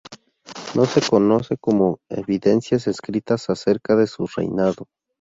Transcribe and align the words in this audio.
No 0.73 0.85
se 0.85 0.99
conoce 1.59 1.59
evidencias 2.09 2.87
escritas 2.87 3.51
acerca 3.51 3.95
de 3.95 4.07
su 4.07 4.25
reinado. 4.25 4.87